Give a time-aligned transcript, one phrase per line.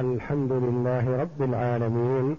[0.00, 2.36] الحمد لله رب العالمين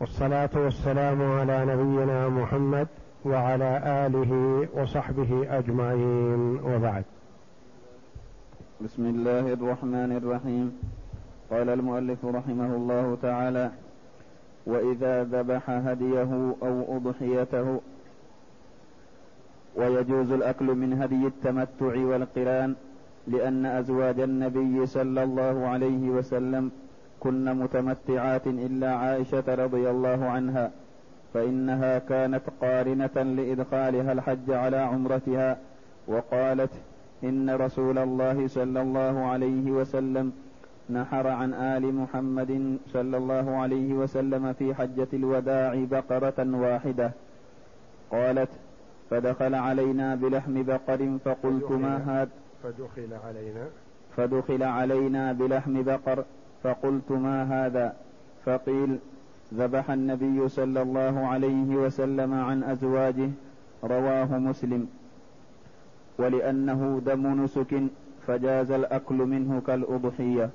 [0.00, 2.88] والصلاة والسلام على نبينا محمد
[3.24, 3.70] وعلى
[4.06, 4.32] آله
[4.74, 7.04] وصحبه أجمعين وبعد.
[8.80, 10.66] بسم الله الرحمن الرحيم.
[11.50, 13.70] قال المؤلف رحمه الله تعالى
[14.66, 16.30] وإذا ذبح هديه
[16.62, 17.80] أو أضحيته
[19.76, 22.74] ويجوز الأكل من هدي التمتع والقران
[23.28, 26.70] لأن أزواج النبي صلى الله عليه وسلم
[27.20, 30.70] كن متمتعات إلا عائشة رضي الله عنها
[31.34, 35.58] فإنها كانت قارنة لإدخالها الحج على عمرتها
[36.08, 36.70] وقالت
[37.24, 40.32] إن رسول الله صلى الله عليه وسلم
[40.90, 47.10] نحر عن آل محمد صلى الله عليه وسلم في حجة الوداع بقرة واحدة.
[48.10, 48.48] قالت
[49.10, 52.30] فدخل علينا بلحم بقر فقلت ما هذا؟
[52.62, 53.66] فدخل علينا.
[54.16, 56.24] فدخل علينا بلحم بقر
[56.62, 57.96] فقلت ما هذا؟
[58.44, 58.98] فقيل
[59.54, 63.30] ذبح النبي صلى الله عليه وسلم عن أزواجه
[63.84, 64.88] رواه مسلم.
[66.18, 67.82] ولأنه دم نسك
[68.26, 70.50] فجاز الأكل منه كالأضحية.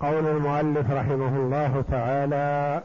[0.00, 2.82] قول المؤلف رحمه الله تعالى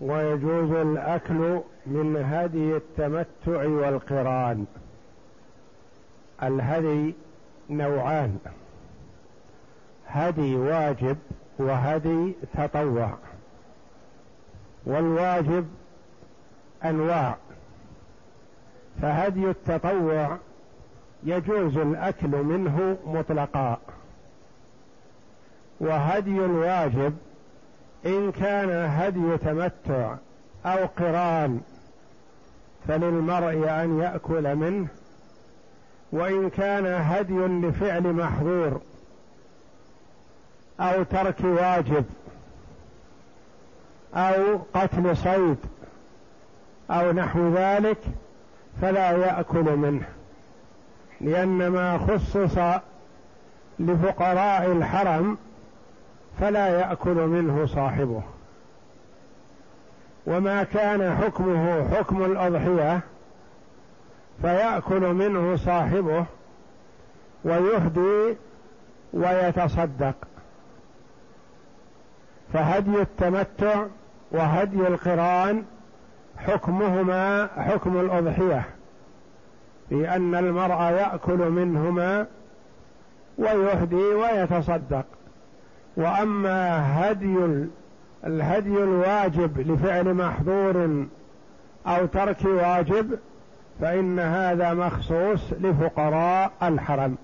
[0.00, 4.66] ويجوز الأكل من هدي التمتع والقران.
[6.42, 7.14] الهدي
[7.70, 8.38] نوعان
[10.06, 11.16] هدي واجب
[11.58, 13.18] وهدي تطوع
[14.86, 15.66] والواجب
[16.84, 17.36] أنواع
[19.02, 20.38] فهدي التطوع
[21.24, 23.78] يجوز الأكل منه مطلقا
[25.80, 27.16] وهدي الواجب
[28.06, 30.14] إن كان هدي تمتع
[30.66, 31.60] أو قران
[32.88, 34.88] فللمرء أن يأكل منه
[36.16, 38.80] وإن كان هدي لفعل محظور
[40.80, 42.04] أو ترك واجب
[44.14, 45.56] أو قتل صيد
[46.90, 47.98] أو نحو ذلك
[48.82, 50.04] فلا يأكل منه
[51.20, 52.58] لأن ما خصص
[53.78, 55.38] لفقراء الحرم
[56.40, 58.22] فلا يأكل منه صاحبه.
[60.26, 63.00] وما كان حكمه حكم الأضحية
[64.42, 66.24] فيأكل منه صاحبه
[67.44, 68.36] ويهدي
[69.12, 70.14] ويتصدق.
[72.52, 73.84] فهدي التمتع
[74.30, 75.64] وهدي القران
[76.36, 78.64] حكمهما حكم الأضحية
[79.88, 82.26] في أن المرء يأكل منهما
[83.38, 85.04] ويهدي ويتصدق.
[85.96, 87.66] وأما هدي
[88.26, 91.06] الهدي الواجب لفعل محظور
[91.86, 93.18] أو ترك واجب
[93.80, 97.16] فإن هذا مخصوص لفقراء الحرم.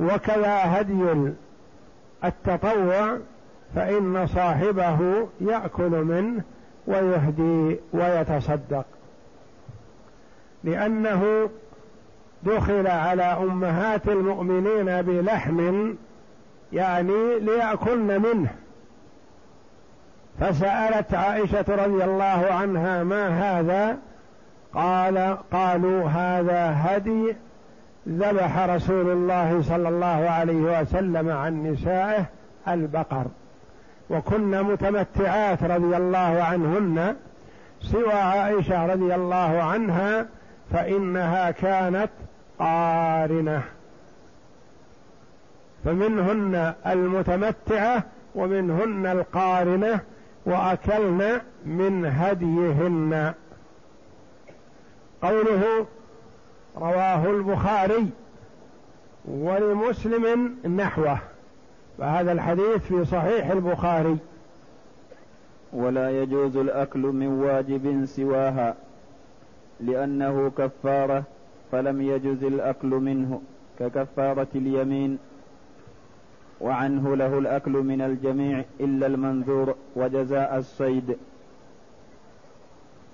[0.00, 1.32] وكذا هدي
[2.24, 3.18] التطوع
[3.74, 6.42] فإن صاحبه يأكل منه
[6.86, 8.84] ويهدي ويتصدق.
[10.64, 11.50] لأنه
[12.42, 15.92] دخل على أمهات المؤمنين بلحم
[16.72, 18.50] يعني ليأكلن منه.
[20.40, 23.98] فسألت عائشة رضي الله عنها ما هذا؟
[24.74, 27.36] قال قالوا هذا هدي
[28.08, 32.24] ذبح رسول الله صلى الله عليه وسلم عن نسائه
[32.68, 33.26] البقر
[34.10, 37.16] وكن متمتعات رضي الله عنهن
[37.80, 40.26] سوى عائشة رضي الله عنها
[40.72, 42.10] فإنها كانت
[42.58, 43.62] قارنة.
[45.84, 48.02] فمنهن المتمتعة
[48.34, 50.00] ومنهن القارنة
[50.46, 53.34] وأكلن من هديهن.
[55.22, 55.86] قوله
[56.76, 58.06] رواه البخاري
[59.24, 61.18] ولمسلم نحوه
[61.98, 64.16] فهذا الحديث في صحيح البخاري.
[65.72, 68.74] ولا يجوز الأكل من واجب سواها
[69.80, 71.22] لأنه كفارة
[71.72, 73.40] فلم يجز الأكل منه
[73.78, 75.18] ككفارة اليمين.
[76.60, 81.16] وعنه له الأكل من الجميع إلا المنذور وجزاء الصيد.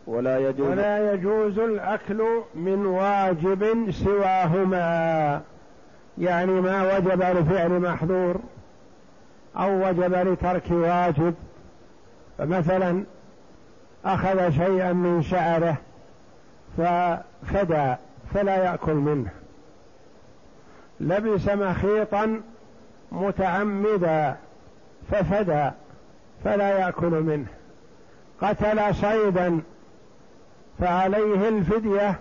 [0.08, 0.68] ولا يجوز.
[0.68, 2.24] ولا يجوز الأكل
[2.54, 5.42] من واجب سواهما.
[6.18, 8.36] يعني ما وجب لفعل محظور
[9.56, 11.34] أو وجب لترك واجب.
[12.38, 13.04] فمثلا
[14.04, 15.76] أخذ شيئا من شعره
[16.78, 17.94] ففدى
[18.34, 19.30] فلا يأكل منه.
[21.00, 22.40] لبس مخيطا
[23.12, 24.36] متعمدا
[25.10, 25.70] ففدى
[26.44, 27.46] فلا يأكل منه.
[28.42, 29.60] قتل صيدا
[30.80, 32.18] فعليه الفدية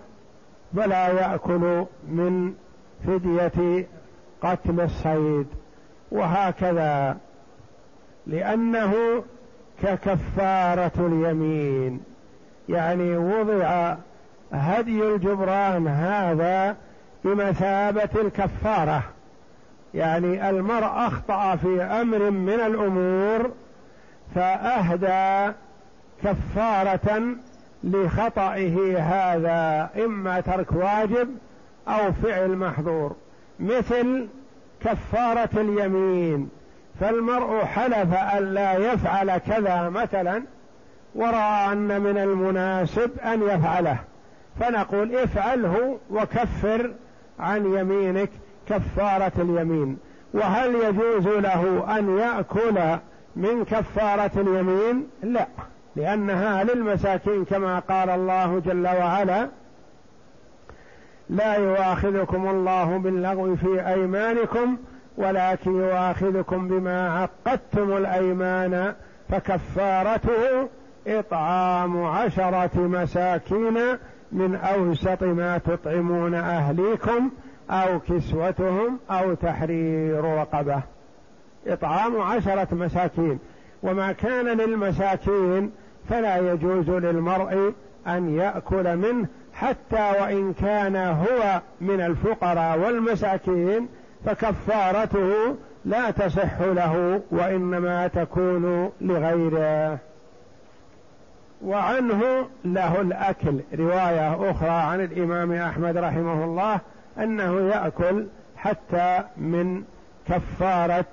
[0.76, 2.54] فلا يأكل من
[3.06, 3.86] فدية
[4.42, 5.46] قتل الصيد.
[6.10, 7.16] وهكذا
[8.26, 9.24] لأنه
[9.82, 12.00] ككفارة اليمين.
[12.68, 13.96] يعني وضع
[14.52, 16.76] هدي الجبران هذا
[17.24, 19.02] بمثابة الكفارة.
[19.94, 23.50] يعني المرء أخطأ في أمر من الأمور
[24.34, 25.54] فأهدى
[26.22, 27.36] كفارة
[27.84, 31.28] لخطئه هذا إما ترك واجب
[31.88, 33.16] أو فعل محظور.
[33.60, 34.26] مثل
[34.80, 36.48] كفارة اليمين
[37.00, 40.42] فالمرء حلف أن لا يفعل كذا مثلا
[41.14, 43.96] ورأى أن من المناسب أن يفعله.
[44.60, 46.90] فنقول افعله وكفر
[47.40, 48.30] عن يمينك
[48.68, 49.98] كفارة اليمين.
[50.34, 52.98] وهل يجوز له أن يأكل
[53.36, 55.46] من كفارة اليمين؟ لا.
[55.98, 59.48] لأنها للمساكين كما قال الله جل وعلا
[61.30, 64.76] لا يؤاخذكم الله باللغو في أيمانكم
[65.16, 68.94] ولكن يؤاخذكم بما عقدتم الأيمان
[69.28, 70.68] فكفارته
[71.06, 73.78] إطعام عشرة مساكين
[74.32, 77.30] من أوسط ما تطعمون أهليكم
[77.70, 80.82] أو كسوتهم أو تحرير رقبة.
[81.66, 83.38] إطعام عشرة مساكين.
[83.82, 85.70] وما كان للمساكين
[86.08, 87.72] فلا يجوز للمرء
[88.06, 93.88] أن يأكل منه حتى وإن كان هو من الفقراء والمساكين
[94.24, 99.98] فكفارته لا تصح له وإنما تكون لغيره.
[101.64, 103.60] وعنه له الأكل.
[103.78, 106.80] رواية أخرى عن الإمام أحمد رحمه الله
[107.18, 108.26] أنه يأكل
[108.56, 109.82] حتى من
[110.28, 111.04] كفارة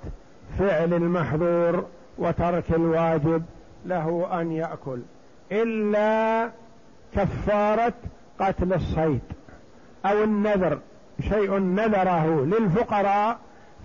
[0.58, 1.84] فعل المحظور
[2.18, 3.42] وترك الواجب.
[3.88, 5.00] له أن يأكل
[5.52, 6.50] إلا
[7.14, 7.94] كفارة
[8.40, 9.20] قتل الصيد
[10.06, 10.78] أو النذر
[11.20, 13.38] شيء نذره للفقراء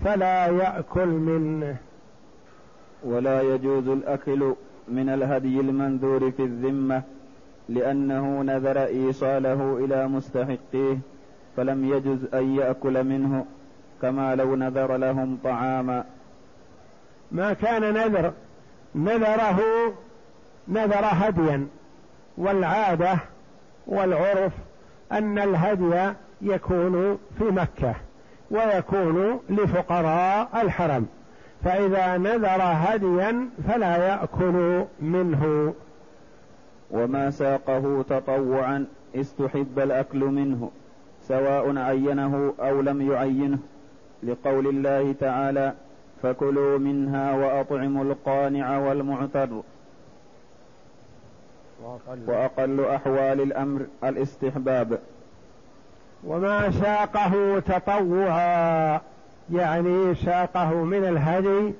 [0.04, 1.76] فلا يأكل منه.
[3.04, 4.54] ولا يجوز الأكل
[4.88, 7.02] من الهدي المنذور في الذمة
[7.68, 10.98] لأنه نذر إيصاله إلى مستحقيه
[11.56, 13.44] فلم يجز أن يأكل منه
[14.02, 16.04] كما لو نذر لهم طعاما.
[17.32, 18.32] ما كان نذر
[18.94, 19.60] نذره
[20.68, 21.66] نذر هديا.
[22.38, 23.18] والعادة
[23.86, 24.52] والعرف
[25.12, 26.12] أن الهدي
[26.42, 27.94] يكون في مكة
[28.50, 31.06] ويكون لفقراء الحرم.
[31.64, 35.74] فإذا نذر هديا فلا يأكل منه.
[36.90, 40.70] وما ساقه تطوعا استحب الأكل منه
[41.28, 43.58] سواء عينه أو لم يعينه.
[44.22, 45.72] لقول الله تعالى
[46.22, 49.48] فكلوا منها وأطعموا القانع والمعتر
[52.26, 52.84] وأقل.
[52.84, 54.98] أحوال الأمر الاستحباب.
[56.24, 59.00] وما ساقه تطوعا
[59.52, 61.72] يعني ساقه من الهدي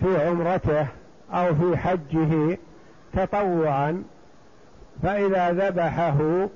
[0.00, 0.86] في عمرته
[1.32, 2.58] أو في حجه
[3.12, 4.02] تطوعا
[5.02, 6.48] فإذا ذبحه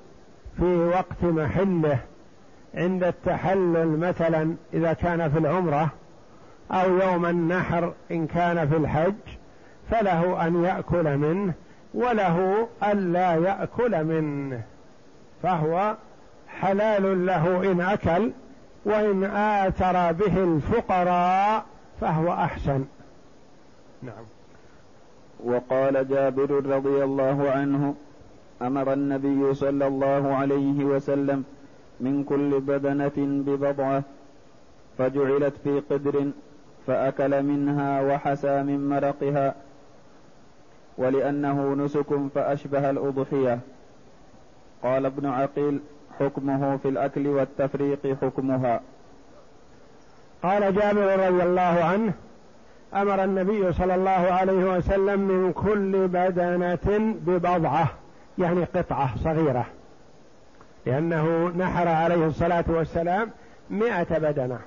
[0.56, 1.98] في وقت محله
[2.74, 5.90] عند التحلل مثلا إذا كان في العمرة
[6.72, 9.14] أو يوم النحر إن كان في الحج
[9.90, 11.52] فله أن يأكل منه
[11.94, 14.62] وله ألا يأكل منه
[15.42, 15.96] فهو
[16.48, 18.30] حلال له إن أكل
[18.84, 21.64] وإن آثر به الفقراء
[22.00, 22.84] فهو أحسن.
[24.02, 24.24] نعم.
[25.44, 27.94] وقال جابر رضي الله عنه
[28.62, 31.44] أمر النبي صلى الله عليه وسلم
[32.00, 34.02] من كل بدنة ببضعة
[34.98, 36.30] فجعلت في قدر
[36.90, 39.54] فأكل منها وحسى من مرقها
[40.98, 43.58] ولأنه نسك فأشبه الأضحية.
[44.82, 45.80] قال ابن عقيل
[46.20, 48.80] حكمه في الأكل والتفريق حكمها.
[50.42, 52.12] قال جابر رضي الله عنه
[52.94, 57.88] أمر النبي صلى الله عليه وسلم من كل بدنة ببضعة
[58.38, 59.66] يعني قطعة صغيرة
[60.86, 63.30] لأنه نحر عليه الصلاة والسلام
[63.70, 64.58] مئة بدنة.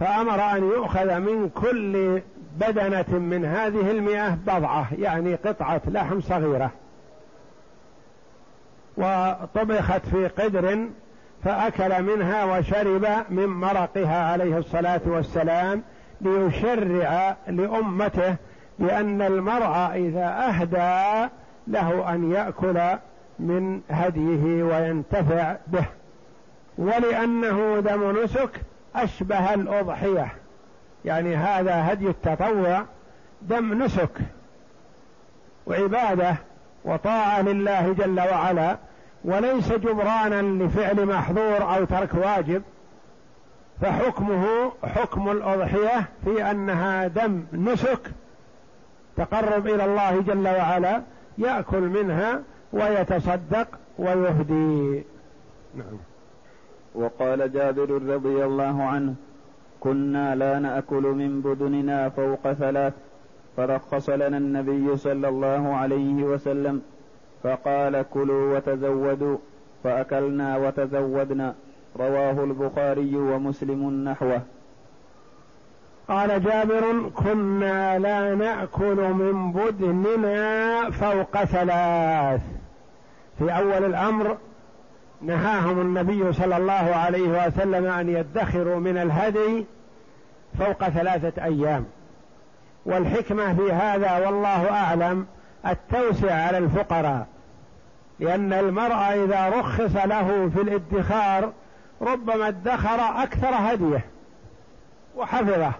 [0.00, 2.20] فأمر أن يؤخذ من كل
[2.56, 6.70] بدنة من هذه المئة بضعة يعني قطعة لحم صغيرة.
[8.96, 10.88] وطبخت في قدر
[11.44, 15.82] فأكل منها وشرب من مرقها عليه الصلاة والسلام
[16.20, 18.36] ليشرع لأمته
[18.78, 21.28] بأن المرأة إذا أهدى
[21.66, 22.80] له أن يأكل
[23.38, 25.84] من هديه وينتفع به.
[26.78, 28.50] ولأنه دم نسك
[28.94, 30.32] أشبه الأضحية.
[31.04, 32.84] يعني هذا هدي التطوع
[33.42, 34.18] دم نسك
[35.66, 36.36] وعبادة
[36.84, 38.76] وطاعة لله جل وعلا
[39.24, 42.62] وليس جبرانا لفعل محظور أو ترك واجب.
[43.80, 48.00] فحكمه حكم الأضحية في أنها دم نسك
[49.16, 51.02] تقرب إلى الله جل وعلا
[51.38, 52.42] يأكل منها
[52.72, 53.68] ويتصدق
[53.98, 55.04] ويهدي.
[55.74, 56.09] نعم.
[56.94, 59.14] وقال جابر رضي الله عنه
[59.80, 62.92] كنا لا نأكل من بدننا فوق ثلاث.
[63.56, 66.82] فرخص لنا النبي صلى الله عليه وسلم
[67.42, 69.36] فقال كلوا وتزودوا.
[69.84, 71.54] فأكلنا وتزودنا.
[71.98, 74.42] رواه البخاري ومسلم نحوه.
[76.08, 82.40] قال جابر كنا لا نأكل من بدننا فوق ثلاث.
[83.38, 84.36] في أول الأمر
[85.22, 89.66] نهاهم النبي صلى الله عليه وسلم أن يدخروا من الهدي
[90.58, 91.86] فوق ثلاثة أيام.
[92.86, 95.26] والحكمة في هذا والله أعلم
[95.66, 97.26] التوسع على الفقراء
[98.20, 101.52] لأن المرء إذا رخص له في الادخار
[102.02, 104.04] ربما ادخر أكثر هدية
[105.16, 105.72] وحفظه.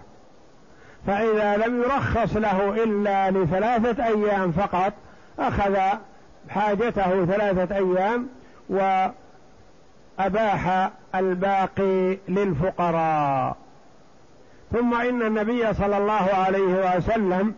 [1.07, 4.93] فإذا لم يرخص له إلا لثلاثة أيام فقط
[5.39, 5.77] أخذ
[6.49, 8.27] حاجته ثلاثة أيام
[8.69, 9.07] و
[10.25, 13.57] أباح الباقي للفقراء.
[14.71, 17.53] ثم إن النبي صلى الله عليه وسلم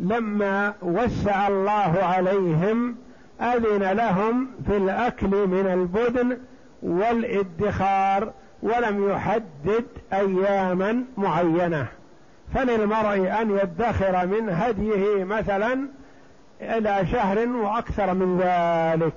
[0.00, 2.96] لما وسع الله عليهم
[3.40, 6.38] أذن لهم في الأكل من البدن
[6.82, 8.32] والادخار
[8.62, 11.86] ولم يحدد أياما معينة.
[12.54, 15.88] فللمرء أن يدخر من هديه مثلا
[16.60, 19.14] إلى شهر وأكثر من ذلك.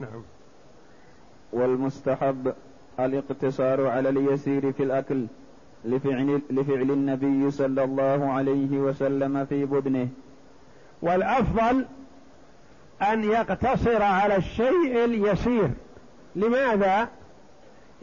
[0.00, 0.22] نعم.
[1.56, 2.52] والمستحب
[3.00, 5.26] الاقتصار على اليسير في الأكل
[5.84, 10.08] لفعل, لفعل النبي صلى الله عليه وسلم في بدنه
[11.02, 11.86] والأفضل
[13.02, 15.70] أن يقتصر على الشيء اليسير.
[16.36, 17.08] لماذا؟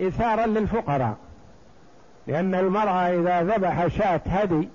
[0.02, 1.18] إثارا للفقراء.
[2.28, 4.70] لأن المرأة إذا ذبح شاة هدي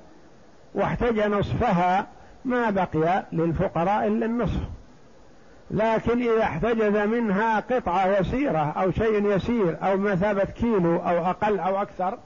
[0.74, 2.06] واحتج نصفها
[2.44, 4.77] ما بقي للفقراء إلا النصف.
[5.70, 11.82] لكن إذا احتجز منها قطعة يسيرة أو شيء يسير أو مثابة كيلو أو أقل أو
[11.82, 12.18] أكثر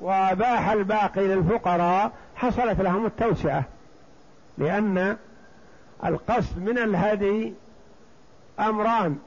[0.00, 3.64] وأباح الباقي للفقراء حصلت لهم التوسعة.
[4.58, 5.16] لأن
[6.04, 7.54] القصد من الهدي
[8.60, 9.18] أمران.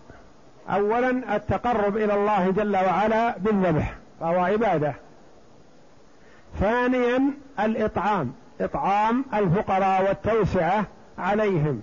[0.70, 4.94] أولا التقرب إلى الله جل وعلا بالذبح فهو عبادة.
[6.60, 8.34] ثانيا الإطعام.
[8.62, 10.86] إطعام الفقراء والتوسعة
[11.18, 11.82] عليهم.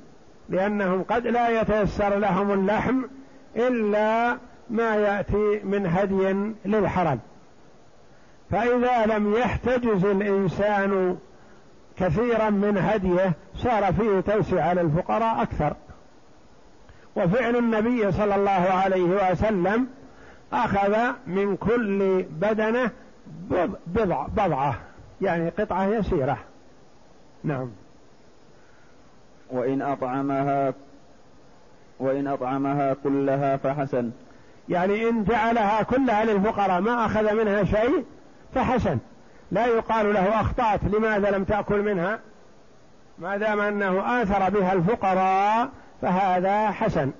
[0.48, 3.02] لأنهم قد لا يتيسر لهم اللحم
[3.56, 4.38] إلا
[4.70, 7.18] ما يأتي من هدي للحرم.
[8.50, 11.18] فإذا لم يحتجز الإنسان
[11.96, 15.74] كثيرا من هديه صار فيه توسع على الفقراء أكثر.
[17.16, 19.86] وفعل النبي صلى الله عليه وسلم
[20.52, 20.96] أخذ
[21.26, 22.90] من كل بدنة
[23.86, 24.78] بضع بضعة
[25.20, 26.38] يعني قطعة يسيرة.
[27.44, 27.70] نعم.
[29.52, 30.74] وإن أطعمها
[31.98, 34.10] وإن أطعمها كلها فحسن.
[34.68, 38.04] يعني إن جعلها كلها للفقراء ما أخذ منها شيء
[38.54, 38.98] فحسن.
[39.52, 42.18] لا يقال له أخطأت لماذا لم تأكل منها؟
[43.18, 45.68] ما دام أنه آثر بها الفقراء
[46.02, 47.10] فهذا حسن.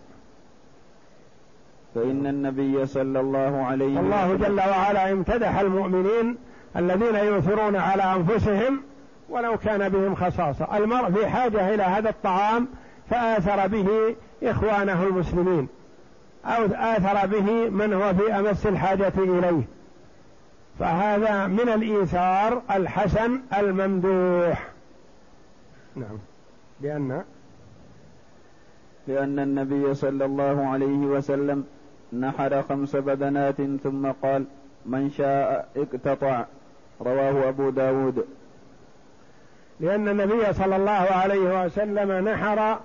[1.94, 6.36] فإن النبي صلى الله عليه وسلم الله جل وعلا امتدح المؤمنين
[6.76, 8.80] الذين يؤثرون على أنفسهم
[9.28, 10.76] ولو كان بهم خصاصة.
[10.76, 12.68] المرء في حاجة إلى هذا الطعام
[13.10, 15.68] فآثر به إخوانه المسلمين.
[16.44, 19.62] أو آثر به من هو في أمس الحاجة إليه.
[20.78, 24.68] فهذا من الإيثار الحسن الممدوح.
[25.96, 26.18] نعم.
[26.80, 27.22] لأن
[29.08, 31.64] لأن النبي صلى الله عليه وسلم
[32.12, 34.44] نحر خمس بدنات ثم قال
[34.86, 36.44] من شاء اقتطع.
[37.00, 38.24] رواه أبو داود.
[39.80, 42.78] لأن النبي صلى الله عليه وسلم نحر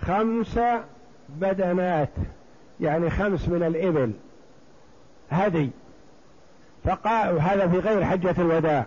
[0.00, 0.58] خمس
[1.28, 2.08] بدنات
[2.80, 4.12] يعني خمس من الإبل
[5.30, 5.70] هدي.
[6.84, 8.84] فقال هذا في غير حجة الوداع.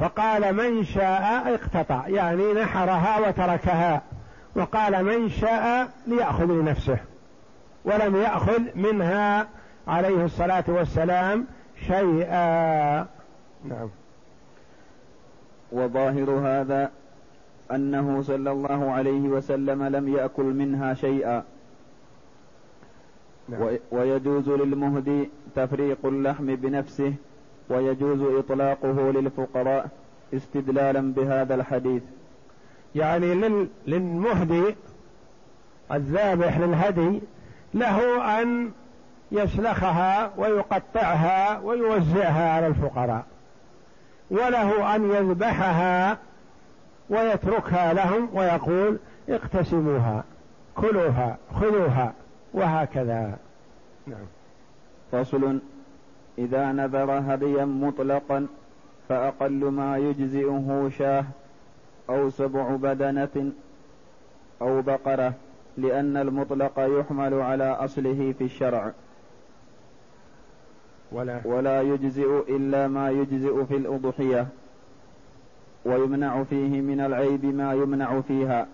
[0.00, 2.08] فقال من شاء اقتطع.
[2.08, 4.02] يعني نحرها وتركها.
[4.56, 6.98] وقال من شاء ليأخذ لنفسه.
[7.84, 9.46] ولم يأخذ منها
[9.88, 11.46] عليه الصلاة والسلام
[11.86, 13.06] شيئا.
[13.64, 13.88] نعم.
[15.72, 16.90] وظاهر هذا
[17.70, 21.44] أنه صلى الله عليه وسلم لم يأكل منها شيئا.
[23.48, 23.78] نعم.
[23.90, 27.14] ويجوز للمهدي تفريق اللحم بنفسه
[27.70, 29.88] ويجوز إطلاقه للفقراء
[30.34, 32.02] استدلالا بهذا الحديث.
[32.94, 34.74] يعني للمهدي
[35.92, 37.20] الذابح للهدي
[37.74, 38.70] له أن
[39.32, 43.26] يسلخها ويقطعها ويوزعها على الفقراء.
[44.30, 46.18] وله أن يذبحها
[47.10, 50.24] ويتركها لهم ويقول اقتسموها
[50.76, 52.12] كلوها خذوها
[52.54, 53.36] وهكذا.
[54.06, 54.26] نعم.
[55.12, 55.58] فصل
[56.38, 58.46] إذا نذر هديا مطلقا
[59.08, 61.24] فأقل ما يجزئه شاه
[62.10, 63.52] أو سبع بدنة
[64.62, 65.32] أو بقرة
[65.76, 68.92] لأن المطلق يحمل على أصله في الشرع.
[71.12, 74.46] ولا, ولا يجزئ إلا ما يجزئ في الأضحية
[75.84, 78.66] ويمنع فيه من العيب ما يمنع فيها.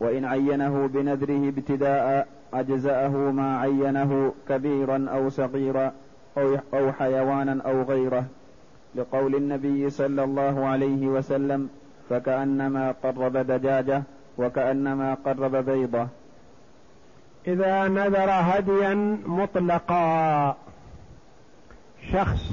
[0.00, 5.92] وإن عينه بنذره ابتداء أجزأه ما عينه كبيرا أو صغيرا
[6.38, 8.24] أو, أو حيوانا أو غيره.
[8.94, 11.68] لقول النبي صلى الله عليه وسلم
[12.10, 14.02] فكأنما قرب دجاجة
[14.38, 16.06] وكأنما قرب بيضة.
[17.46, 20.56] إذا نذر هديا مطلقا.
[22.12, 22.50] شخص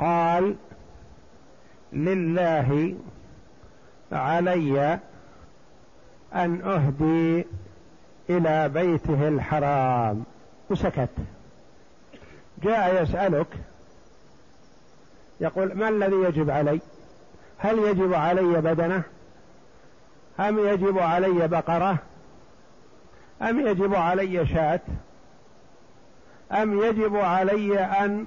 [0.00, 0.56] قال
[1.92, 2.94] لله
[4.12, 4.98] علي
[6.34, 7.46] أن أهدي
[8.30, 10.24] إلى بيته الحرام.
[10.70, 11.08] وسكت.
[12.62, 13.46] جاء يسألك
[15.40, 16.80] يقول ما الذي يجب علي؟
[17.58, 19.02] هل يجب علي بدنة؟
[20.40, 21.98] أم يجب علي بقرة؟
[23.42, 24.80] أم يجب علي شاة؟
[26.52, 28.26] أم يجب علي أن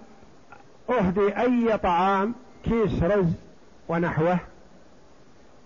[0.89, 3.33] أهدي أي طعام كيس رز
[3.87, 4.39] ونحوه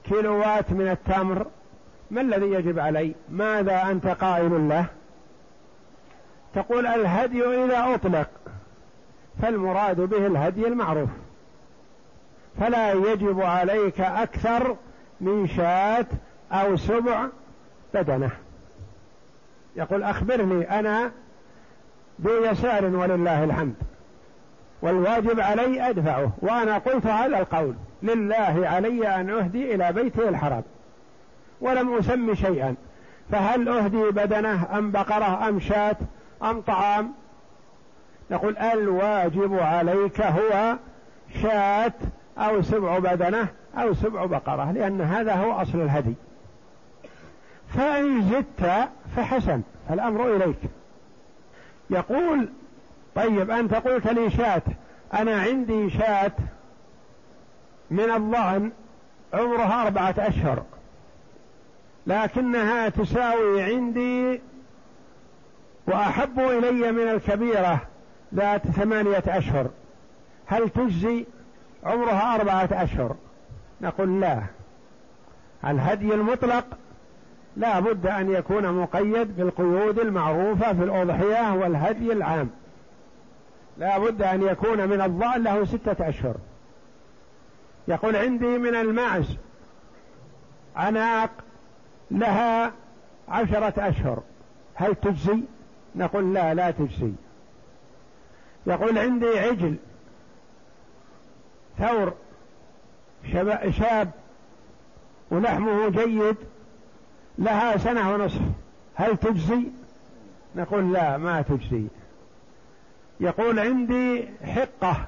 [0.04, 1.48] كيلوات من التمر؟
[2.12, 4.86] ما الذي يجب علي؟ ماذا أنت قائل له؟
[6.56, 8.30] تقول الهدي إذا أطلق
[9.42, 11.10] فالمراد به الهدي المعروف.
[12.60, 14.76] فلا يجب عليك أكثر
[15.22, 16.06] من شاة
[16.52, 17.28] أو سبع
[17.94, 18.32] بدنة.
[19.76, 21.12] يقول أخبرني أنا
[22.22, 23.76] ذو يسار ولله الحمد.
[24.82, 30.64] والواجب علي أدفعه وأنا قلت هذا القول لله علي أن أهدي إلى بيته الحرام
[31.62, 32.76] ولم أسم شيئا.
[33.32, 35.96] فهل أهدي بدنه أم بقرة أم شاة
[36.44, 37.14] أم طعام؟
[38.32, 40.76] نقول الواجب عليك هو
[41.42, 41.94] شاة
[42.38, 43.48] أو سبع بدنة
[43.78, 46.14] أو سبع بقرة لأن هذا هو أصل الهدي.
[47.76, 50.60] فإن زدت فحسن الأمر إليك.
[51.90, 52.50] يقول
[53.16, 54.62] طيب أنت قلت لي شاة.
[55.14, 56.32] أنا عندي شاة
[57.92, 58.72] من الظأن
[59.34, 60.64] عمرها أربعة أشهر.
[62.08, 64.42] لكنها تساوي عندي
[65.88, 67.82] وأحب إلي من الكبيرة
[68.36, 69.70] ذات ثمانية أشهر.
[70.46, 71.26] هل تجزي
[71.84, 73.16] عمرها أربعة أشهر؟
[73.82, 74.44] نقول لا.
[75.66, 76.66] الهدي المطلق
[77.58, 82.50] لا بد أن يكون مقيد بالقيود المعروفة في الأضحية والهدي العام.
[83.78, 86.36] لا بد أن يكون من الضأن له ستة أشهر.
[87.88, 89.38] يقول عندي من المعز
[90.76, 91.30] عناق
[92.12, 92.72] لها
[93.30, 94.24] عشرة أشهر.
[94.76, 95.40] هل تجزي؟
[95.96, 97.12] نقول لا لا تجزي.
[98.68, 99.76] يقول عندي عجل
[101.80, 102.14] ثور
[103.70, 104.12] شاب
[105.32, 106.36] ولحمه جيد
[107.38, 108.42] لها سنة ونصف.
[108.96, 109.64] هل تجزي؟
[110.56, 111.88] نقول لا ما تجزي.
[113.20, 115.06] يقول عندي حقة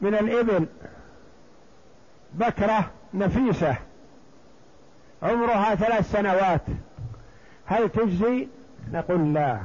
[0.00, 0.66] من الإبل
[2.34, 3.76] بكرة نفيسة.
[5.22, 6.62] عمرها ثلاث سنوات.
[7.66, 8.48] هل تجزي؟
[8.92, 9.60] نقول لا.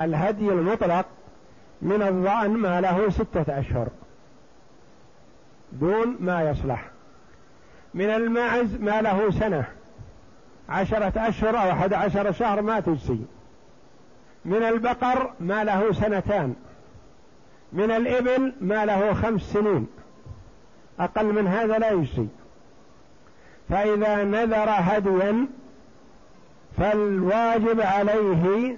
[0.00, 1.06] الهدي المطلق
[1.82, 3.88] من الظأن ما له ستة أشهر.
[5.72, 6.90] دون ما يصلح.
[7.96, 9.64] من الماعز ما له سنة.
[10.68, 13.18] عشرة أشهر أو أحد عشر شهر ما تجزي.
[14.44, 16.54] من البقر ما له سنتان.
[17.72, 19.86] من الإبل ما له خمس سنين.
[21.00, 22.26] أقل من هذا لا يجزي.
[23.68, 25.46] فإذا نذر هديا
[26.78, 28.76] فالواجب عليه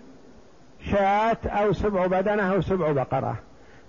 [0.91, 3.37] شاة أو سبع بدنة أو سبع بقرة.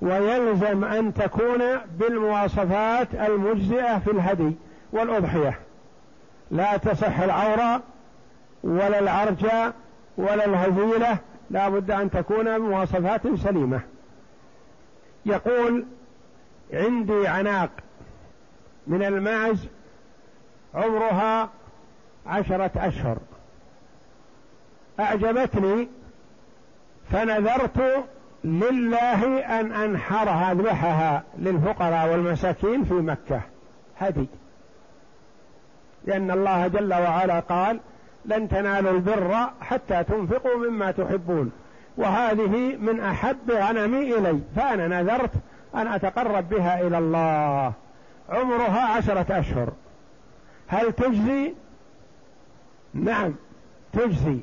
[0.02, 1.60] ويلزم أن تكون
[2.00, 4.56] بالمواصفات المجزئة في الهدي.
[4.92, 5.60] والأضحية.
[6.52, 7.82] لا تصح العورة
[8.64, 9.74] ولا العرجة
[10.18, 11.18] ولا الهزيلة.
[11.50, 13.82] لا بد أن تكون بمواصفات سليمة.
[15.26, 15.86] يقول
[16.74, 17.70] عندي عناق
[18.88, 19.68] من الماعز
[20.76, 21.50] عمرها
[22.26, 23.18] عشرة أشهر.
[25.00, 25.88] أعجبتني
[27.12, 28.06] فنذرت
[28.44, 33.42] لله أن أنحرها أذبحها للفقراء والمساكين في مكة.
[33.98, 34.28] هدي.
[36.10, 37.80] لأن الله جل وعلا قال
[38.26, 41.52] لن تنالوا البر حتى تنفقوا مما تحبون.
[41.98, 45.32] وهذه من أحب غنمي إلي فأنا نذرت
[45.76, 47.74] أن أتقرب بها إلى الله.
[48.30, 49.70] عمرها عشرة أشهر.
[50.68, 51.54] هل تجزي؟
[52.94, 53.36] نعم
[53.94, 54.40] تجزي.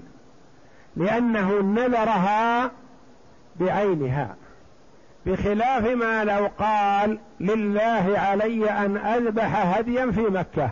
[0.96, 2.70] لأنه نذرها
[3.60, 4.36] بعينها.
[5.26, 10.70] بخلاف ما لو قال لله علي أن أذبح هديا في مكة.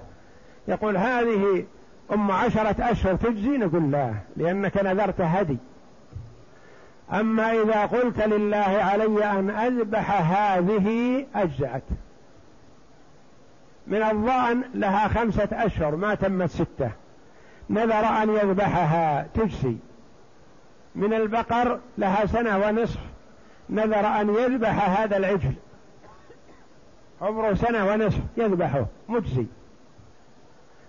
[0.68, 1.64] يقول هذه
[2.12, 5.57] أم عشرة أشهر تجزي نقول لا لأنك نذرت هدي.
[7.12, 11.83] أما إذا قلت لله علي أن أذبح هذه أجزأت.
[13.87, 16.90] من الظأن لها خمسة أشهر ما تمت ستة.
[17.70, 19.77] نذر أن يذبحها تجزي.
[20.94, 23.00] من البقر لها سنة ونصف.
[23.70, 25.55] نذر أن يذبح هذا العجل.
[27.22, 29.46] عمره سنة ونصف يذبحه مجزي.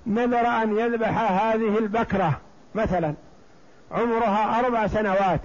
[0.07, 2.39] نذر أن يذبح هذه البكرة
[2.75, 3.13] مثلا.
[3.91, 5.41] عمرها أربع سنوات.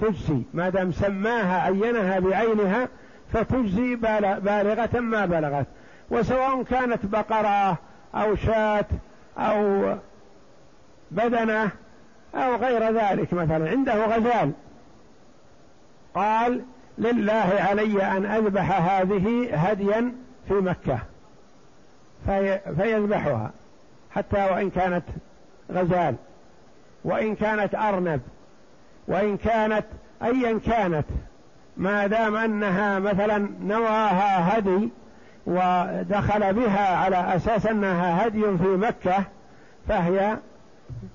[0.00, 0.42] تجزي.
[0.54, 2.88] ما دام سماها عينها بعينها
[3.32, 3.96] فتجزي
[4.40, 5.66] بالغة ما بلغت.
[6.10, 7.78] وسواء كانت بقرة
[8.14, 8.86] أو شاة
[9.38, 9.94] أو
[11.10, 11.70] بدنة
[12.34, 13.70] أو غير ذلك مثلا.
[13.70, 14.52] عنده غزال.
[16.14, 16.62] قال
[16.98, 20.12] لله علي أن أذبح هذه هديا
[20.48, 20.98] في مكة.
[22.26, 23.50] في فيذبحها.
[24.14, 25.04] حتى وإن كانت
[25.72, 26.14] غزال
[27.04, 28.20] وإن كانت أرنب
[29.08, 29.84] وإن كانت
[30.22, 31.04] أيا كانت
[31.76, 34.88] ما دام أنها مثلا نواها هدي
[35.46, 39.24] ودخل بها على أساس أنها هدي في مكة
[39.88, 40.36] فهي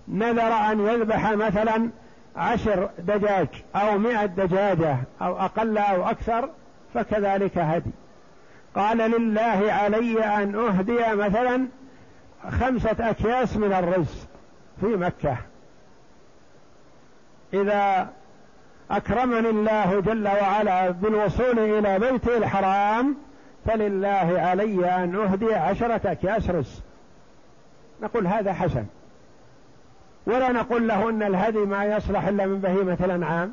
[0.08, 1.90] نذر أن يذبح مثلا
[2.36, 6.50] عشر دجاج أو مئة دجاجة أو أقل أو أكثر
[6.94, 7.92] فكذلك هدي.
[8.78, 11.68] قال لله علي أن أهدي مثلا
[12.50, 14.26] خمسة أكياس من الرز
[14.82, 15.38] في مكة.
[17.54, 18.10] إذا
[18.92, 23.16] أكرمني الله جل وعلا بالوصول إلى بيته الحرام
[23.66, 26.82] فلله علي أن أهدي عشرة أكياس رز.
[28.02, 28.86] نقول هذا حسن.
[30.26, 33.52] ولا نقول له إن الهدي ما يصلح إلا من بهيمة الأنعام.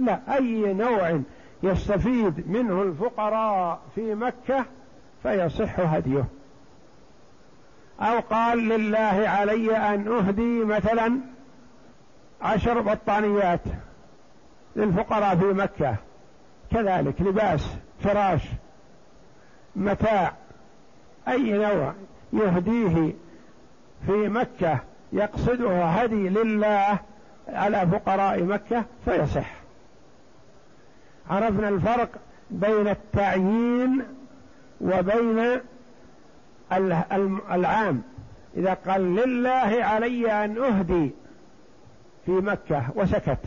[0.00, 1.20] لا أي نوع
[1.62, 4.64] يستفيد منه الفقراء في مكة
[5.22, 6.24] فيصح هديه.
[8.00, 11.20] أو قال لله علي أن أهدي مثلا
[12.42, 13.60] عشر بطانيات
[14.76, 15.96] للفقراء في مكة.
[16.70, 18.42] كذلك لباس فراش
[19.76, 20.32] متاع
[21.28, 21.92] أي نوع
[22.32, 23.12] يهديه
[24.06, 24.78] في مكة
[25.12, 26.98] يقصدها هدي لله
[27.48, 29.61] على فقراء مكة فيصح.
[31.30, 32.08] عرفنا الفرق
[32.50, 34.02] بين التعيين
[34.80, 35.60] وبين
[37.52, 38.02] العام.
[38.56, 41.10] إذا قال لله علي أن أهدي
[42.26, 43.38] في مكة وسكت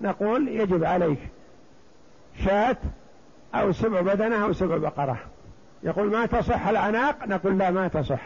[0.00, 1.18] نقول يجب عليك
[2.44, 2.76] شاة
[3.54, 5.18] أو سبع بدنة أو سبع بقرة.
[5.82, 8.20] يقول ما تصح العناق نقول لا ما تصح.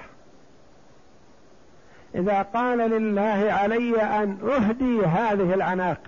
[2.14, 5.98] إذا قال لله علي أن أهدي هذه العناق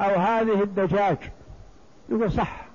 [0.00, 1.16] أو هذه الدجاج.
[2.08, 2.66] يقول صح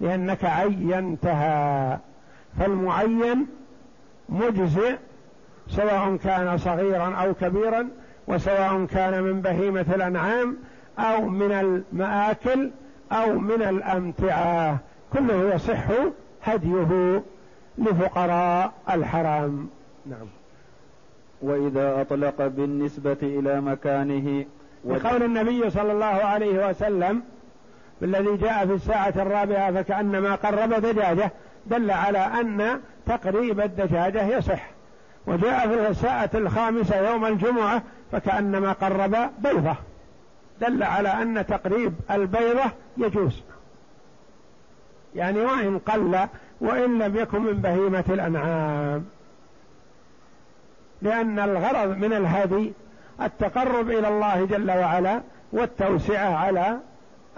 [0.00, 2.00] لأنك عينتها.
[2.58, 3.46] فالمعين
[4.28, 4.96] مجزئ
[5.68, 7.88] سواء كان صغيرا أو كبيرا
[8.26, 10.56] وسواء كان من بهيمة الأنعام
[10.98, 12.70] أو من المآكل
[13.12, 14.78] أو من الأمتعة.
[15.12, 15.84] كله يصح
[16.44, 17.22] هديه
[17.78, 19.68] لفقراء الحرام.
[20.06, 20.26] نعم.
[21.42, 24.44] وإذا أطلق بالنسبة إلى مكانه
[24.84, 27.22] وقول النبي صلى الله عليه وسلم
[28.00, 31.32] بالذي جاء في الساعة الرابعة فكأنما قرب دجاجة
[31.66, 34.70] دل على أن تقريب الدجاجة يصح.
[35.26, 39.76] وجاء في الساعة الخامسة يوم الجمعة فكأنما قرب بيضة.
[40.60, 42.64] دل على أن تقريب البيضة
[42.96, 43.42] يجوز.
[45.14, 46.18] يعني وإن قل
[46.60, 49.04] وإن لم يكن من بهيمة الأنعام.
[51.02, 52.72] لأن الغرض من الهدي
[53.26, 55.20] التقرب إلى الله جل وعلا
[55.52, 56.78] والتوسعة على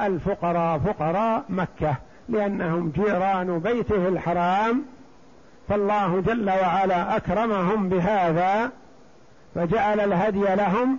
[0.00, 1.94] الفقراء فقراء مكة
[2.28, 4.84] لأنهم جيران بيته الحرام
[5.68, 8.70] فالله جل وعلا أكرمهم بهذا
[9.54, 10.98] فجعل الهدي لهم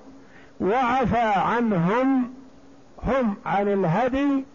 [0.61, 2.33] وعفى عنهم
[3.03, 4.45] هم عن الهدي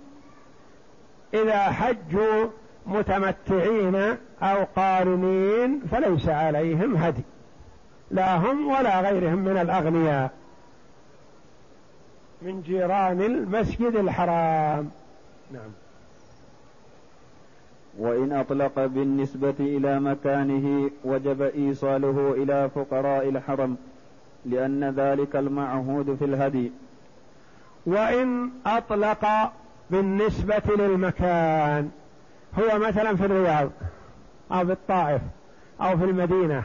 [1.35, 2.47] إذا حجوا
[2.87, 7.23] متمتعين أو قارنين فليس عليهم هدي.
[8.11, 10.31] لا هم ولا غيرهم من الأغنياء.
[12.43, 14.91] من جيران المسجد الحرام.
[15.53, 15.71] نعم.
[17.99, 23.77] وإن أطلق بالنسبة إلى مكانه وجب إيصاله إلى فقراء الحرم
[24.45, 26.73] لأن ذلك المعهود في الهدي.
[27.87, 29.53] وإن أطلق
[29.91, 31.91] بالنسبة للمكان
[32.59, 33.71] هو مثلا في الرياض
[34.53, 35.23] أو في الطائف
[35.81, 36.63] أو في المدينة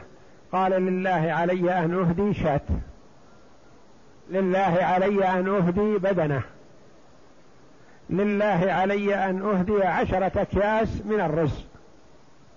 [0.56, 2.60] قال لله علي أن أهدي شاة
[4.30, 6.42] لله علي أن أهدي بدنه.
[8.10, 11.64] لله علي أن أهدي عشرة أكياس من الرز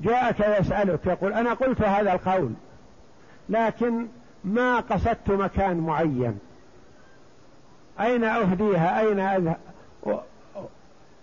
[0.01, 2.53] جاءك يسألك يقول أنا قلت هذا القول
[3.49, 4.07] لكن
[4.43, 6.39] ما قصدت مكان معين.
[7.99, 9.53] أين أهديها؟ أين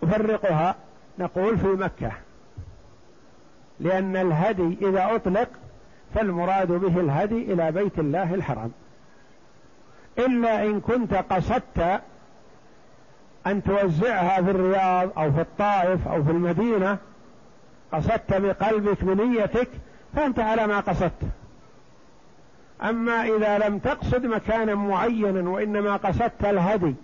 [0.02, 0.74] أفرقها؟
[1.18, 2.12] نقول في مكة.
[3.80, 5.48] لأن الهدي إذا أطلق
[6.16, 8.72] فالمراد به الهدي إلى بيت الله الحرام.
[10.18, 12.00] إلا إن كنت قصدت
[13.46, 16.98] أن توزعها في الرياض أو في الطائف أو في المدينة
[17.92, 19.68] قصدت بقلبك بنيتك
[20.14, 21.22] فأنت على ما قصدت.
[22.82, 26.94] أما إذا لم تقصد مكانا معينا وإنما قصدت الهدي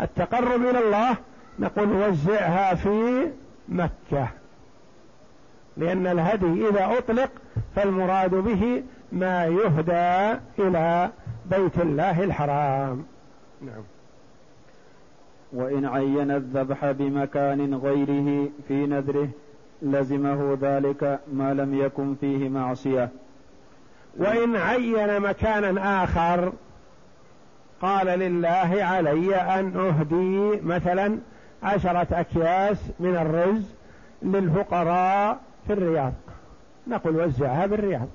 [0.00, 1.16] التقرب إلى الله
[1.58, 3.28] نقول وزعها في
[3.68, 4.28] مكة.
[5.76, 7.30] لأن الهدي إذا أطلق
[7.76, 11.10] فالمراد به ما يهدى إلى
[11.50, 13.04] بيت الله الحرام.
[13.62, 13.82] نعم.
[15.52, 19.28] وإن عين الذبح بمكان غيره في نذره
[19.82, 23.08] لزمه ذلك ما لم يكن فيه معصية.
[24.16, 26.52] وإن عين مكانا آخر
[27.82, 31.18] قال لله علي أن أهدي مثلا
[31.62, 33.74] عشرة أكياس من الرز
[34.22, 36.12] للفقراء في الرياض.
[36.88, 38.08] نقول وزعها بالرياض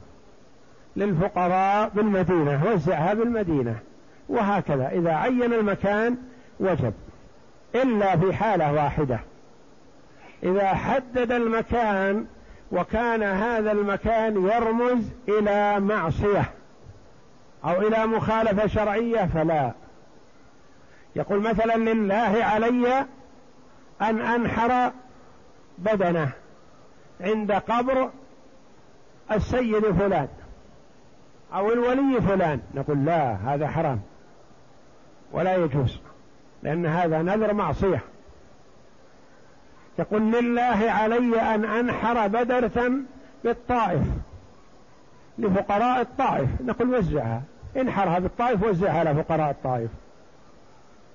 [0.95, 3.75] للفقراء بالمدينة وزعها بالمدينة
[4.29, 4.89] وهكذا.
[4.89, 6.17] إذا عين المكان
[6.59, 6.93] وجب
[7.75, 9.19] إلا في حالة واحدة.
[10.43, 12.25] إذا حدد المكان
[12.71, 16.51] وكان هذا المكان يرمز إلى معصية
[17.65, 19.71] أو إلى مخالفة شرعية فلا.
[21.15, 23.05] يقول مثلا لله علي
[24.01, 24.91] أن أنحر
[25.77, 26.29] بدنه
[27.21, 28.09] عند قبر
[29.31, 30.27] السيد فلان
[31.53, 32.61] أو الولي فلان.
[32.75, 34.01] نقول لا هذا حرام.
[35.31, 35.99] ولا يجوز
[36.63, 38.01] لأن هذا نذر معصية.
[39.99, 42.91] يقول لله علي أن أنحر بدرة
[43.43, 44.07] بالطائف
[45.37, 46.49] لفقراء الطائف.
[46.61, 47.41] نقول وزعها
[47.77, 49.89] انحرها بالطائف وزعها على فقراء الطائف.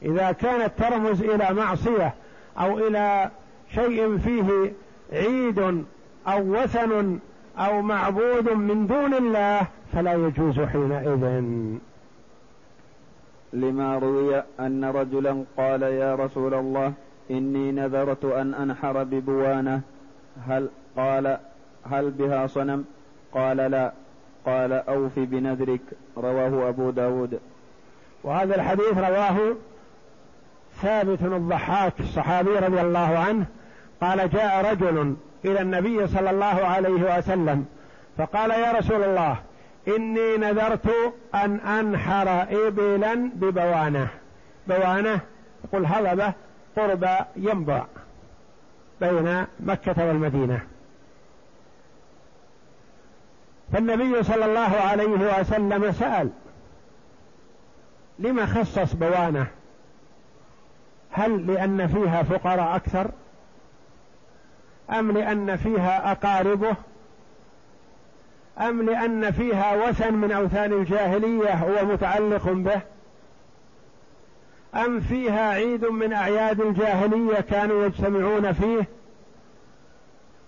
[0.02, 2.14] إذا كانت ترمز إلى معصية
[2.58, 3.30] أو إلى
[3.74, 4.72] شيء فيه
[5.12, 5.84] عيد
[6.26, 7.18] أو وثن
[7.58, 9.60] أو معبود من دون الله
[9.92, 11.42] فلا يجوز حينئذ.
[13.52, 16.92] لما روي أن رجلا قال يا رسول الله
[17.30, 19.80] إني نذرت أن أنحر ببوانة.
[20.48, 21.38] هل قال
[21.90, 22.84] هل بها صنم؟
[23.32, 23.92] قال لا.
[24.46, 25.80] قال أوف بنذرك.
[26.16, 27.40] رواه أبو داود.
[28.24, 29.36] وهذا الحديث رواه
[30.82, 33.46] ثابت الضحاك الصحابي رضي الله عنه.
[34.00, 37.66] قال جاء رجل إلى النبي صلى الله عليه وسلم
[38.18, 39.36] فقال يا رسول الله
[39.88, 44.08] إني نذرت أن أنحر إبلا ببوانة.
[44.66, 45.20] بوانة
[45.64, 46.32] يقول هضبة
[46.76, 47.84] قرب ينبع
[49.00, 50.60] بين مكة والمدينة.
[53.72, 56.30] فالنبي صلى الله عليه وسلم سأل
[58.18, 59.46] لما خصص بوانة؟
[61.10, 63.10] هل لأن فيها فقراء أكثر؟
[64.90, 66.76] أم لأن فيها أقاربه؟
[68.60, 72.80] أم لأن فيها وثن من أوثان الجاهلية هو متعلق به؟
[74.74, 78.84] أم فيها عيد من أعياد الجاهلية كانوا يجتمعون فيه؟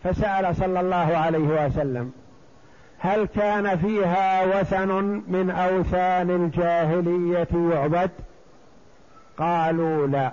[0.05, 2.13] فسأل صلى الله عليه وسلم
[2.99, 8.11] هل كان فيها وثن من أوثان الجاهلية يعبد؟
[9.39, 10.31] قالوا لا.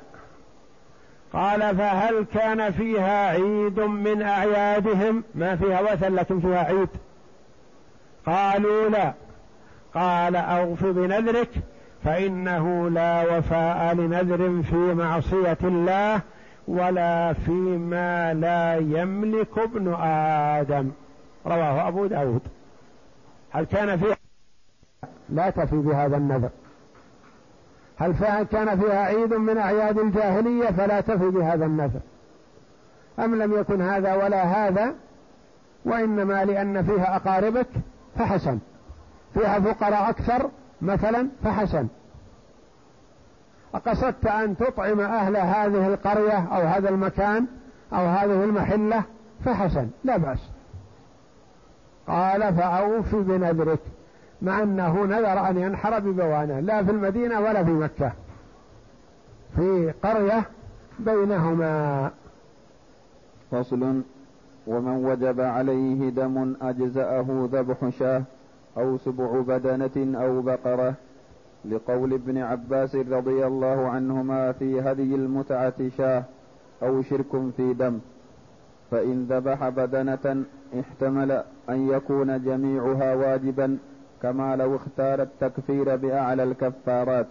[1.34, 6.90] قال فهل كان فيها عيد من أعيادهم؟ ما فيها وثن لكن فيها عيد.
[8.26, 9.14] قالوا لا.
[9.94, 11.50] قال أوف بنذرك
[12.04, 16.22] فإنه لا وفاء لنذر في معصية الله
[16.68, 20.92] ولا فيما لا يملك ابن آدم.
[21.46, 22.42] رواه أبو داود.
[23.52, 24.18] هل كان فيها؟
[25.30, 26.50] لا تفي بهذا النذر.
[28.00, 32.00] هل كان فيها عيد من أعياد الجاهلية؟ فلا تفي بهذا النذر
[33.20, 34.94] أم لم يكن هذا ولا هذا
[35.86, 37.68] وإنما لأن فيها أقاربك
[38.16, 38.60] فحسن.
[39.34, 40.50] فيها فقراء أكثر
[40.82, 41.88] مثلا فحسن.
[43.74, 47.46] أقصدت أن تطعم أهل هذه القرية أو هذا المكان
[47.94, 49.04] أو هذه المحلة
[49.46, 49.90] فحسن.
[50.04, 50.40] لا بأس.
[52.08, 53.80] قال فأوف بنذرك.
[54.42, 58.12] مع أنه نذر أن ينحر ببوانة لا في المدينة ولا في مكة.
[59.56, 60.46] في قرية
[61.00, 62.12] بينهما.
[63.52, 64.02] فصل
[64.68, 68.24] ومن وجب عليه دم أجزأه ذبح شاة
[68.78, 70.94] أو سبع بدنة أو بقرة.
[71.66, 76.24] لقول ابن عباس رضي الله عنهما في هدي المتعة شاة
[76.84, 78.00] أو شرك في دم.
[78.92, 80.44] فإن ذبح بدنة
[80.80, 83.78] احتمل أن يكون جميعها واجبا
[84.22, 87.28] كما لو اختار التكفير بأعلى الكفارات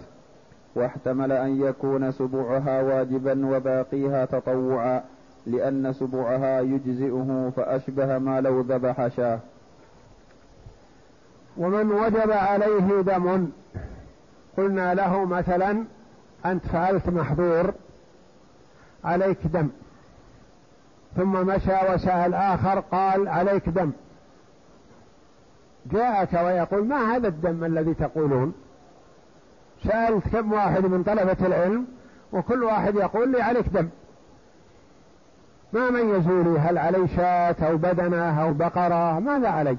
[0.74, 5.02] واحتمل أن يكون سبوعها واجبا وباقيها تطوعا
[5.46, 9.38] لأن سبوعها يجزئه فأشبه ما لو ذبح شاه.
[11.56, 13.48] ومن وجب عليه دم
[14.56, 15.84] قلنا له مثلا
[16.46, 17.74] أنت فعلت محظور
[19.04, 19.68] عليك دم.
[21.16, 23.92] ثم مشى وسأل آخر قال عليك دم.
[25.92, 28.54] جاءك ويقول ما هذا الدم الذي تقولون؟
[29.84, 31.86] سألت كم واحد من طلبة العلم
[32.32, 33.88] وكل واحد يقول لي عليك دم.
[35.72, 39.76] ما ميزوا لي؟ هل علي شاة أو بدنة أو بقرة؟ ماذا علي؟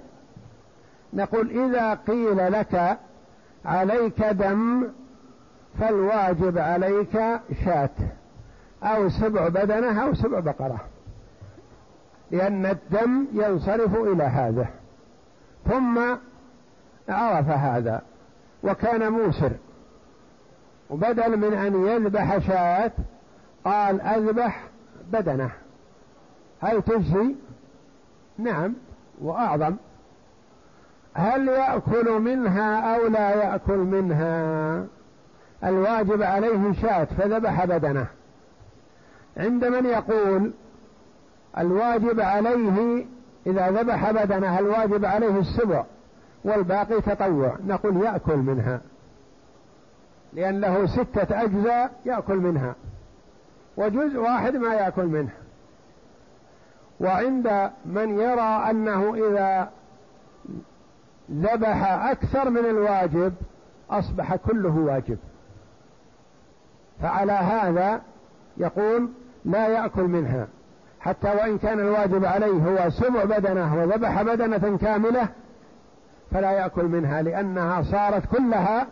[1.13, 2.98] نقول إذا قيل لك
[3.65, 4.88] عليك دم
[5.80, 7.20] فالواجب عليك
[7.65, 7.89] شاة.
[8.84, 10.80] أو سبع بدنة أو سبع بقرة.
[12.32, 14.67] لأن الدم ينصرف إلى هذا.
[15.69, 15.99] ثم
[17.10, 18.01] عرف هذا
[18.63, 19.51] وكان موسر.
[20.89, 22.91] وبدل من أن يذبح شاة
[23.65, 24.63] قال أذبح
[25.12, 25.49] بدنه.
[26.62, 27.36] هل تجزي؟
[28.38, 28.73] نعم
[29.21, 29.75] وأعظم.
[31.13, 34.86] هل يأكل منها أو لا يأكل منها؟
[35.63, 38.08] الواجب عليه شاة فذبح بدنه.
[39.38, 40.51] عند من يقول
[41.58, 43.06] الواجب عليه
[43.47, 45.83] إذا ذبح بدنه الواجب عليه السبع
[46.43, 48.81] والباقي تطوع؟ نقول يأكل منها.
[50.33, 52.75] لأن له ستة أجزاء يأكل منها.
[53.77, 55.29] وجزء واحد ما يأكل منه.
[56.99, 59.71] وعند من يرى أنه إذا
[61.31, 63.33] ذبح أكثر من الواجب
[63.91, 65.17] أصبح كله واجب.
[67.01, 68.01] فعلى هذا
[68.57, 69.10] يقول
[69.45, 70.47] لا يأكل منها.
[71.08, 75.28] حتى وإن كان الواجب عليه هو سبع بدنه وذبح بدنة كاملة
[76.32, 78.88] فلا يأكل منها لأنها صارت كلها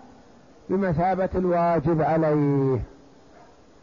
[0.70, 2.80] بمثابة الواجب عليه.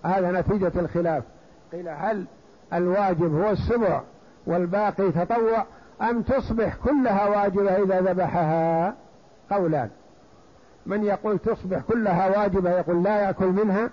[0.05, 1.25] هذا نتيجة الخلاف.
[1.73, 2.25] قيل هل
[2.73, 4.01] الواجب هو السبع
[4.47, 5.65] والباقي تطوع
[6.03, 8.95] أم تصبح كلها واجبة إذا ذبحها؟
[9.51, 9.91] قولان.
[10.87, 13.91] من يقول تصبح كلها واجبة يقول لا يأكل منها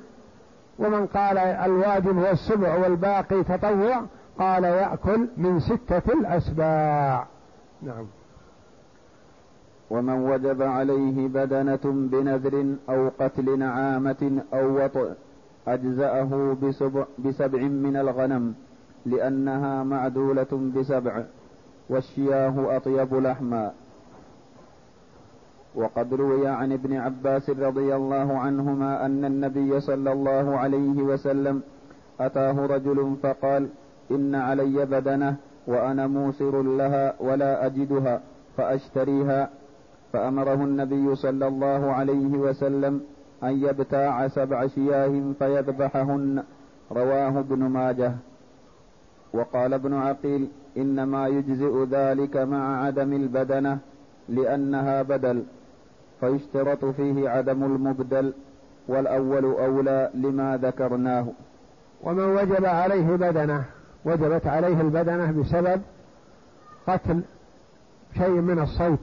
[0.80, 4.02] ومن قال الواجب هو السبع والباقي تطوع
[4.40, 7.28] قال يأكل من ستة الأسباع.
[7.82, 8.06] نعم.
[9.90, 15.12] ومن وجب عليه بدنة بنذر أو قتل نعامة أو وطئ
[15.68, 18.54] أجزأه بسبع, بسبع من الغنم
[19.06, 21.24] لأنها معدولة بسبع
[21.90, 23.72] والشياه أطيب لحما.
[25.76, 31.62] وقد روي عن ابن عباس رضي الله عنهما أن النبي صلى الله عليه وسلم
[32.20, 33.70] أتاه رجل فقال
[34.12, 35.36] إن علي بدنة
[35.68, 38.22] وأنا موسر لها ولا أجدها
[38.58, 39.50] فأشتريها
[40.14, 43.02] فأمره النبي صلى الله عليه وسلم
[43.44, 46.44] أن يبتاع سبع شياه فيذبحهن.
[46.92, 48.12] رواه ابن ماجه.
[49.34, 53.78] وقال ابن عقيل إنما يجزئ ذلك مع عدم البدنة
[54.30, 55.44] لأنها بدل
[56.20, 58.34] فيشترط فيه عدم المبدل
[58.88, 61.26] والأول أولى لما ذكرناه.
[62.04, 63.64] ومن وجب عليه بدنة.
[64.06, 65.82] وجبت عليه البدنة بسبب
[66.88, 67.22] قتل
[68.18, 69.00] شيء من الصوت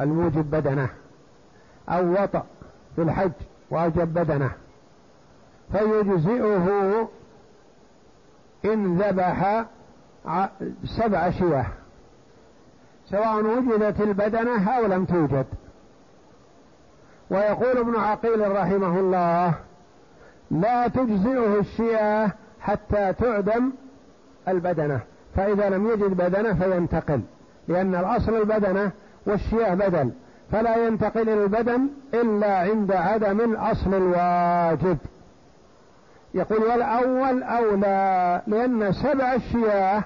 [0.00, 0.88] الموجب بدنه
[1.88, 2.44] أو وطأ
[2.96, 3.32] في الحج
[3.70, 4.50] واجب بدنه.
[5.72, 7.08] فيجزئه
[8.64, 9.64] إن ذبح
[10.84, 11.66] سبع شياه
[13.10, 15.46] سواء وجدت البدنة أو لم توجد.
[17.30, 19.54] ويقول ابن عقيل رحمه الله
[20.50, 23.70] لا تجزئه الشياه حتى تعدم
[24.48, 25.00] البدنة.
[25.36, 27.20] فإذا لم يجد بدنة فينتقل
[27.68, 28.90] لأن الأصل البدنة
[29.26, 30.10] والشياه بدل.
[30.52, 34.98] فلا ينتقل البدن إلا عند عدم الأصل الواجب.
[36.34, 40.04] يقول والأول أولى لأن سبع الشياه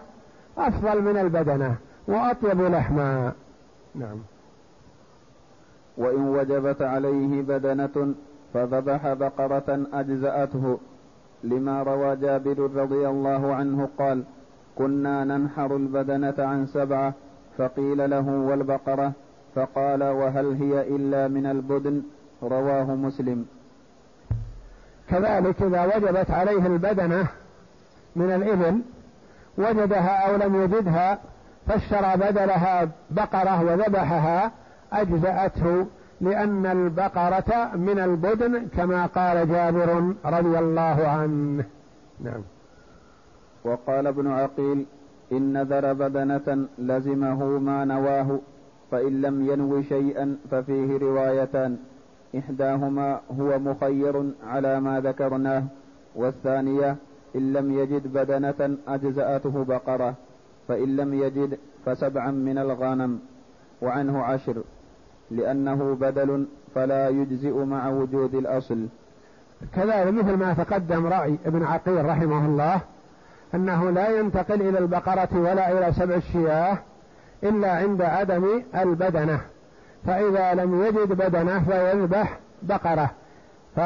[0.59, 1.75] أفضل من البدنة
[2.09, 3.33] وأطيب لحما.
[3.95, 4.19] نعم.
[5.97, 8.15] وإن وجبت عليه بدنة
[8.55, 10.79] فذبح بقرة أجزأته.
[11.45, 14.23] لما روى جابر رضي الله عنه قال
[14.79, 17.13] كنا ننحر البدنة عن سبعة
[17.59, 19.13] فقيل له والبقرة
[19.55, 22.03] فقال وهل هي إلا من البدن
[22.43, 23.47] رواه مسلم.
[25.11, 27.27] كذلك إذا وجبت عليه البدنة
[28.17, 28.81] من الإبل
[29.59, 31.19] وجدها أو لم يجدها
[31.67, 34.51] فاشترى بدلها بقرة وذبحها
[34.93, 35.87] أجزأته
[36.25, 41.65] لأن البقرة من البدن كما قال جابر رضي الله عنه.
[42.21, 42.43] نعم.
[43.65, 44.87] وقال ابن عقيل
[45.33, 48.39] إن نذر بدنة لزمه ما نواه
[48.91, 51.77] فإن لم ينو شيئا ففيه روايتان.
[52.39, 55.65] إحداهما هو مخير على ما ذكرناه
[56.15, 56.97] والثانية
[57.37, 60.15] إن لم يجد بدنة أجزأته بقرة
[60.69, 63.19] فإن لم يجد فسبعا من الغنم
[63.83, 64.63] وعنه عشر.
[65.31, 68.87] لأنه بدل فلا يجزئ مع وجود الأصل.
[69.75, 72.81] كذلك مثل ما تقدم رأي ابن عقيل رحمه الله
[73.55, 76.79] أنه لا ينتقل إلى البقرة ولا إلى سبع الشياه
[77.43, 79.41] إلا عند عدم البدنة.
[80.07, 83.11] فإذا لم يجد بدنة فيذبح بقرة.
[83.77, 83.81] ف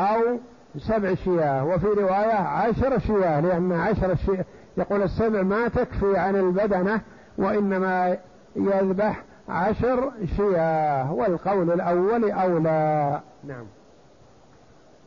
[0.00, 0.38] أو
[0.78, 1.64] سبع شياه.
[1.64, 4.44] وفي رواية عشر شياه لأن عشر شياه
[4.76, 7.00] يقول السبع ما تكفي عن البدنة
[7.38, 8.16] وإنما
[8.56, 13.20] يذبح عشر شياه والقول الأول أولى.
[13.44, 13.64] نعم.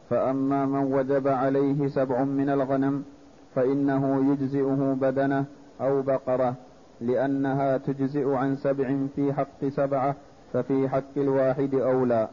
[0.09, 3.03] فأما من وجب عليه سبع من الغنم
[3.55, 5.45] فإنه يجزئه بدنة
[5.81, 6.55] أو بقرة
[7.01, 10.15] لأنها تجزئ عن سبع في حق سبعة
[10.53, 12.27] ففي حق الواحد أولى.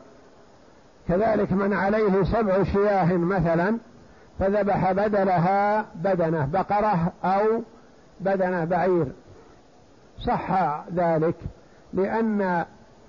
[1.09, 3.79] كذلك من عليه سبع شياه مثلا
[4.39, 7.63] فذبح بدلها بدنة بقرة أو
[8.21, 9.07] بدنة بعير.
[10.27, 11.35] صح ذلك.
[11.93, 12.65] لأن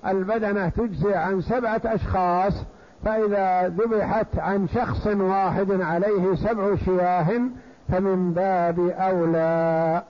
[0.07, 2.53] البدنة تجزي عن سبعة أشخاص
[3.05, 7.41] فإذا ذبحت عن شخص واحد عليه سبع شياه
[7.89, 10.03] فمن باب أولى.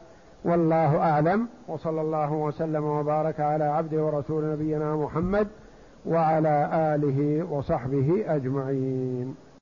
[0.43, 1.47] والله أعلم.
[1.67, 5.47] وصلى الله وسلم وبارك على عبده ورسول نبينا محمد
[6.05, 9.35] وعلى آله وصحبه أجمعين.